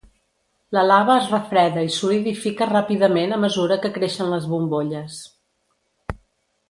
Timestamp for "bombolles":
4.55-5.21